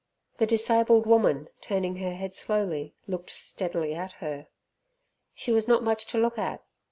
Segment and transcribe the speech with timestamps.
[0.39, 4.47] The disabled woman, turning her head slowly, looked steadily at her.
[5.35, 6.63] She was not much to look at.